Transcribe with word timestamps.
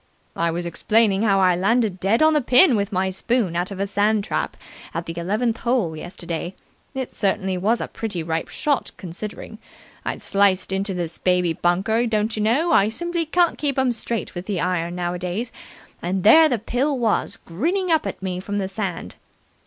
"I 0.35 0.49
was 0.49 0.65
explaining 0.65 1.21
how 1.21 1.39
I 1.39 1.55
landed 1.55 1.99
dead 1.99 2.23
on 2.23 2.33
the 2.33 2.41
pin 2.41 2.75
with 2.75 2.91
my 2.91 3.11
spoon 3.11 3.55
out 3.55 3.69
of 3.69 3.79
a 3.79 3.85
sand 3.85 4.23
trap 4.23 4.57
at 4.95 5.05
the 5.05 5.13
eleventh 5.15 5.57
hole 5.57 5.95
yesterday. 5.95 6.55
It 6.95 7.13
certainly 7.13 7.55
was 7.55 7.79
a 7.79 7.87
pretty 7.87 8.23
ripe 8.23 8.47
shot, 8.47 8.89
considering. 8.97 9.59
I'd 10.03 10.19
sliced 10.19 10.71
into 10.71 10.95
this 10.95 11.19
baby 11.19 11.53
bunker, 11.53 12.07
don't 12.07 12.35
you 12.35 12.41
know; 12.41 12.71
I 12.71 12.89
simply 12.89 13.27
can't 13.27 13.59
keep 13.59 13.77
'em 13.77 13.91
straight 13.91 14.33
with 14.33 14.47
the 14.47 14.59
iron 14.59 14.95
nowadays 14.95 15.51
and 16.01 16.23
there 16.23 16.49
the 16.49 16.57
pill 16.57 16.97
was, 16.97 17.37
grinning 17.37 17.91
up 17.91 18.07
at 18.07 18.23
me 18.23 18.39
from 18.39 18.57
the 18.57 18.67
sand. 18.67 19.13